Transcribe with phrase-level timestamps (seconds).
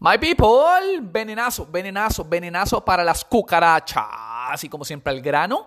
[0.00, 4.04] My people, venenazo, venenazo, venenazo para las cucarachas.
[4.50, 5.66] Así como siempre al grano.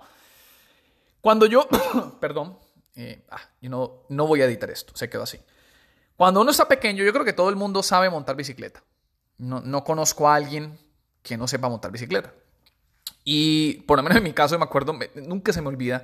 [1.20, 1.68] Cuando yo,
[2.20, 2.58] perdón,
[2.96, 5.40] eh, ah, yo no, no voy a editar esto, se quedó así.
[6.16, 8.84] Cuando uno está pequeño, yo creo que todo el mundo sabe montar bicicleta.
[9.38, 10.78] No, no conozco a alguien
[11.24, 12.34] que no sepa montar bicicleta.
[13.24, 16.04] Y por lo menos en mi caso, me acuerdo, nunca se me olvida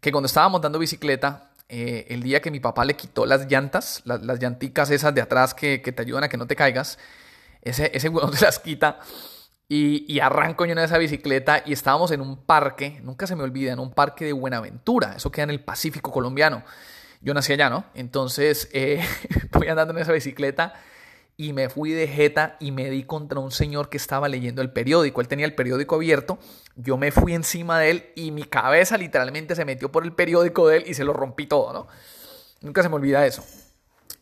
[0.00, 4.02] que cuando estaba montando bicicleta, eh, el día que mi papá le quitó las llantas,
[4.04, 6.98] las, llanticas esas de atrás que, que, te ayudan a que no te caigas,
[7.62, 8.98] ese, ese se las quita
[9.68, 13.42] y, y, arranco yo en esa bicicleta y estábamos en un parque, nunca se me
[13.42, 16.62] olvida, en un parque de Buenaventura, eso queda en el Pacífico colombiano.
[17.22, 17.84] Yo nací allá, ¿no?
[17.94, 19.02] Entonces eh,
[19.52, 20.74] voy andando en esa bicicleta
[21.36, 24.70] y me fui de jeta y me di contra un señor que estaba leyendo el
[24.70, 25.20] periódico.
[25.20, 26.38] Él tenía el periódico abierto,
[26.76, 30.68] yo me fui encima de él y mi cabeza literalmente se metió por el periódico
[30.68, 31.86] de él y se lo rompí todo, ¿no?
[32.60, 33.44] Nunca se me olvida eso.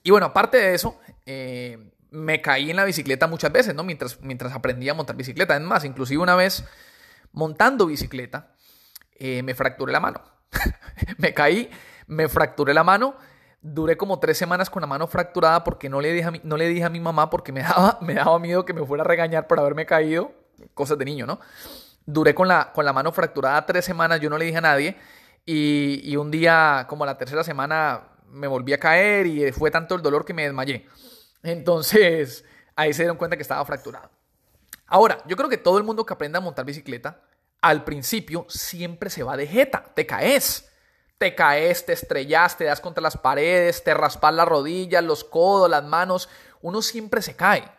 [0.03, 3.85] Y bueno, aparte de eso, eh, me caí en la bicicleta muchas veces, ¿no?
[3.85, 5.55] Mientras, mientras aprendía a montar bicicleta.
[5.57, 6.65] Es más, inclusive una vez
[7.33, 8.55] montando bicicleta,
[9.15, 10.21] eh, me fracturé la mano.
[11.19, 11.71] me caí,
[12.07, 13.15] me fracturé la mano.
[13.63, 16.57] Duré como tres semanas con la mano fracturada porque no le dije a mi, no
[16.57, 19.07] le dije a mi mamá porque me daba, me daba miedo que me fuera a
[19.07, 20.33] regañar por haberme caído.
[20.75, 21.41] Cosas de niño, ¿no?
[22.05, 24.97] Duré con la, con la mano fracturada tres semanas, yo no le dije a nadie.
[25.47, 29.95] Y, y un día, como la tercera semana, me volví a caer y fue tanto
[29.95, 30.87] el dolor que me desmayé.
[31.43, 32.45] Entonces,
[32.77, 34.11] ahí se dieron cuenta que estaba fracturado.
[34.87, 37.23] Ahora, yo creo que todo el mundo que aprende a montar bicicleta,
[37.61, 40.67] al principio siempre se va de jeta, te caes.
[41.19, 45.69] Te caes, te estrellas, te das contra las paredes, te raspas las rodillas, los codos,
[45.69, 46.31] las manos.
[46.63, 47.71] Uno siempre se cae.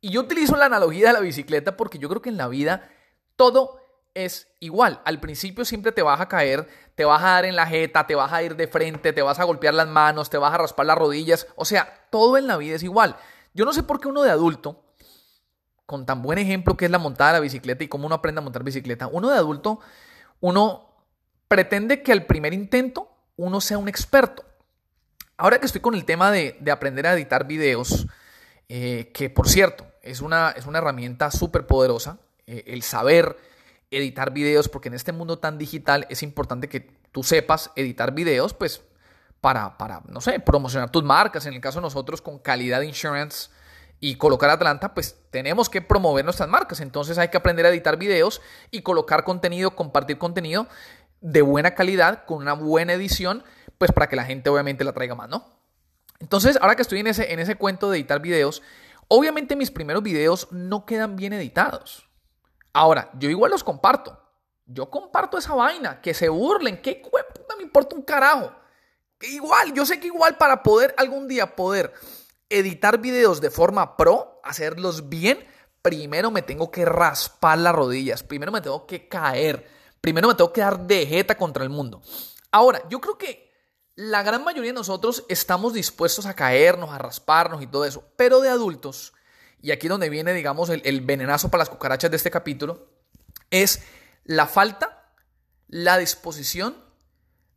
[0.00, 2.88] Y yo utilizo la analogía de la bicicleta porque yo creo que en la vida
[3.34, 3.80] todo
[4.14, 5.00] es igual.
[5.04, 8.14] Al principio siempre te vas a caer, te vas a dar en la jeta, te
[8.14, 10.86] vas a ir de frente, te vas a golpear las manos, te vas a raspar
[10.86, 11.46] las rodillas.
[11.56, 13.16] O sea, todo en la vida es igual.
[13.54, 14.84] Yo no sé por qué uno de adulto,
[15.86, 18.40] con tan buen ejemplo que es la montada de la bicicleta y cómo uno aprende
[18.40, 19.80] a montar bicicleta, uno de adulto,
[20.38, 20.94] uno
[21.48, 24.44] pretende que al primer intento uno sea un experto.
[25.36, 28.06] Ahora que estoy con el tema de, de aprender a editar videos,
[28.68, 33.36] eh, que por cierto es una, es una herramienta súper poderosa, eh, el saber
[33.90, 36.80] editar videos, porque en este mundo tan digital es importante que
[37.12, 38.82] tú sepas editar videos, pues
[39.40, 41.46] para, para, no sé, promocionar tus marcas.
[41.46, 43.50] En el caso de nosotros con calidad insurance
[43.98, 46.80] y colocar Atlanta, pues tenemos que promover nuestras marcas.
[46.80, 48.40] Entonces hay que aprender a editar videos
[48.70, 50.68] y colocar contenido, compartir contenido
[51.20, 53.44] de buena calidad, con una buena edición,
[53.76, 55.60] pues para que la gente obviamente la traiga más, ¿no?
[56.18, 58.62] Entonces, ahora que estoy en ese, en ese cuento de editar videos,
[59.08, 62.09] obviamente mis primeros videos no quedan bien editados.
[62.72, 64.18] Ahora, yo igual los comparto.
[64.66, 68.52] Yo comparto esa vaina, que se burlen, que puta me importa un carajo.
[69.18, 71.92] Que igual, yo sé que igual para poder algún día poder
[72.48, 75.46] editar videos de forma pro, hacerlos bien,
[75.82, 79.68] primero me tengo que raspar las rodillas, primero me tengo que caer,
[80.00, 82.02] primero me tengo que dar de jeta contra el mundo.
[82.50, 83.50] Ahora, yo creo que
[83.94, 88.40] la gran mayoría de nosotros estamos dispuestos a caernos, a rasparnos y todo eso, pero
[88.40, 89.12] de adultos
[89.62, 92.88] y aquí donde viene, digamos, el, venenazo para las cucarachas de este capítulo,
[93.50, 93.82] es
[94.24, 95.12] la falta,
[95.68, 96.76] la disposición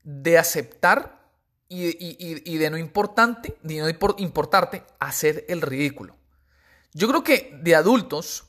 [0.04, 1.30] de aceptar
[1.70, 6.16] y, de no importante, ni no importarte, hacer el ridículo.
[6.94, 8.46] Yo creo que de adultos,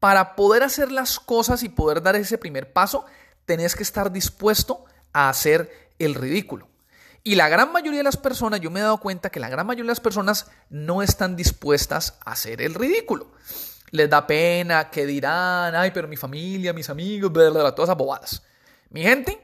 [0.00, 3.04] para poder hacer las cosas y poder dar ese primer paso,
[3.44, 6.68] tenés que estar dispuesto a hacer el ridículo.
[7.26, 9.66] Y la gran mayoría de las personas, yo me he dado cuenta que la gran
[9.66, 13.32] mayoría de las personas no están dispuestas a hacer el ridículo.
[13.90, 17.88] Les da pena, que dirán, ay, pero mi familia, mis amigos, bla, bla, bla, todas
[17.88, 18.44] esas bobadas.
[18.90, 19.42] Mi gente,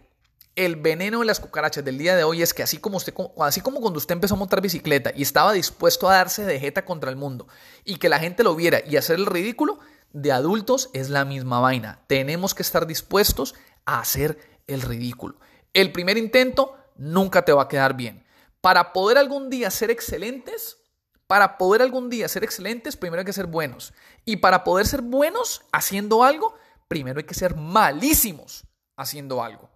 [0.54, 3.60] el veneno de las cucarachas del día de hoy es que así como, usted, así
[3.60, 7.10] como cuando usted empezó a montar bicicleta y estaba dispuesto a darse de jeta contra
[7.10, 7.48] el mundo
[7.84, 9.80] y que la gente lo viera y hacer el ridículo,
[10.12, 12.04] de adultos es la misma vaina.
[12.06, 13.56] Tenemos que estar dispuestos
[13.86, 14.38] a hacer
[14.68, 15.34] el ridículo.
[15.74, 18.24] El primer intento nunca te va a quedar bien.
[18.60, 20.78] Para poder algún día ser excelentes,
[21.26, 23.92] para poder algún día ser excelentes, primero hay que ser buenos.
[24.24, 26.54] Y para poder ser buenos haciendo algo,
[26.88, 28.64] primero hay que ser malísimos
[28.96, 29.70] haciendo algo.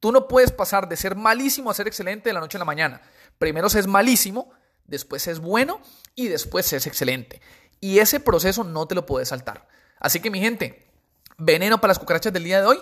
[0.00, 2.64] Tú no puedes pasar de ser malísimo a ser excelente de la noche a la
[2.64, 3.00] mañana.
[3.38, 4.50] Primero es malísimo,
[4.84, 5.80] después es bueno
[6.14, 7.40] y después es excelente.
[7.80, 9.68] Y ese proceso no te lo puedes saltar.
[10.00, 10.92] Así que mi gente,
[11.38, 12.78] veneno para las cucarachas del día de hoy,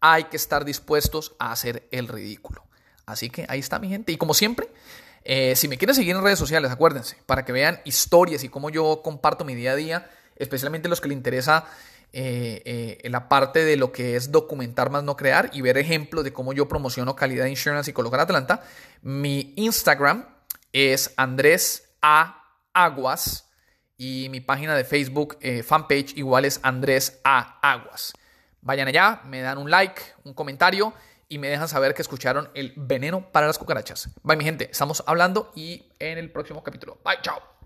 [0.00, 2.67] hay que estar dispuestos a hacer el ridículo.
[3.08, 4.12] Así que ahí está mi gente.
[4.12, 4.68] Y como siempre,
[5.24, 8.68] eh, si me quieren seguir en redes sociales, acuérdense, para que vean historias y cómo
[8.68, 11.64] yo comparto mi día a día, especialmente los que les interesa
[12.12, 16.22] eh, eh, la parte de lo que es documentar más no crear y ver ejemplos
[16.22, 18.62] de cómo yo promociono calidad de insurance y colocar Atlanta.
[19.00, 20.26] Mi Instagram
[20.72, 22.34] es Andrés A.
[22.74, 23.48] Aguas
[23.96, 27.58] y mi página de Facebook, fanpage, igual es Andrés A.
[27.60, 28.12] Aguas.
[28.60, 30.92] Vayan allá, me dan un like, un comentario
[31.28, 34.10] y me dejan saber que escucharon el veneno para las cucarachas.
[34.22, 36.98] Bye mi gente, estamos hablando y en el próximo capítulo.
[37.04, 37.57] Bye, chao.